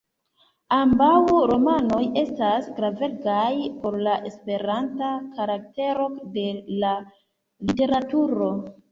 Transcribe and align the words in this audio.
Ambaŭ 0.75 1.09
romanoj 1.49 1.99
estas 2.21 2.69
gravegaj 2.79 3.51
por 3.83 3.97
la 4.07 4.15
esperanta 4.29 5.09
karaktero 5.35 6.07
de 6.39 6.47
la 6.85 6.95
literaturo. 7.01 8.49